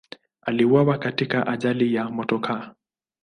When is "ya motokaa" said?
1.95-2.75